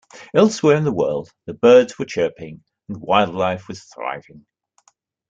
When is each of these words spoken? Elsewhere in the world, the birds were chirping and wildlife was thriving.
Elsewhere 0.35 0.77
in 0.77 0.83
the 0.83 0.91
world, 0.91 1.31
the 1.45 1.53
birds 1.53 1.99
were 1.99 2.05
chirping 2.05 2.63
and 2.89 2.97
wildlife 2.99 3.67
was 3.67 3.83
thriving. 3.83 4.47